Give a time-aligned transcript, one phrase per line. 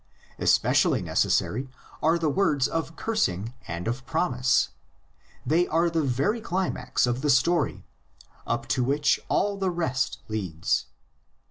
[0.39, 1.69] Especially necessary
[2.01, 4.69] are the words of cursing and of promise;
[5.45, 7.83] they are the very climax of the story,
[8.47, 10.87] up to which all the rest leads.